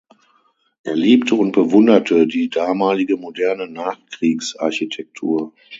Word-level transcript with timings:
Er 0.81 0.95
liebte 0.95 1.35
und 1.35 1.51
bewunderte 1.51 2.25
die 2.25 2.49
damalige 2.49 3.17
moderne 3.17 3.67
Nachkriegsarchitektur. 3.67 5.53